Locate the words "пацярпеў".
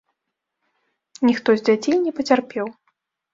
2.21-2.73